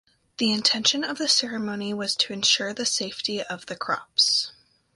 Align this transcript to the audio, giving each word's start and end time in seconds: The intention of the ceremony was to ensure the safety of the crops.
The 0.39 0.51
intention 0.51 1.03
of 1.03 1.19
the 1.19 1.27
ceremony 1.27 1.93
was 1.93 2.15
to 2.15 2.33
ensure 2.33 2.73
the 2.73 2.87
safety 2.87 3.43
of 3.43 3.67
the 3.67 3.75
crops. 3.75 4.51